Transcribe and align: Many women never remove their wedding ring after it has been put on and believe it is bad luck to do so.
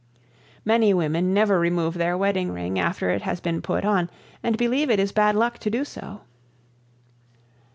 Many 0.65 0.95
women 0.95 1.31
never 1.31 1.59
remove 1.59 1.93
their 1.93 2.17
wedding 2.17 2.51
ring 2.51 2.79
after 2.79 3.11
it 3.11 3.21
has 3.21 3.39
been 3.39 3.61
put 3.61 3.85
on 3.85 4.09
and 4.41 4.57
believe 4.57 4.89
it 4.89 4.99
is 4.99 5.11
bad 5.11 5.35
luck 5.35 5.59
to 5.59 5.69
do 5.69 5.85
so. 5.85 6.21